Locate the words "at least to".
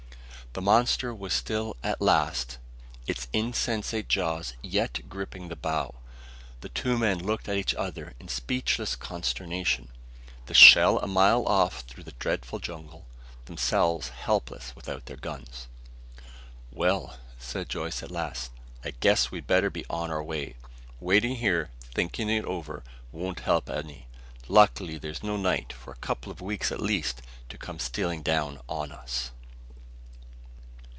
26.73-27.57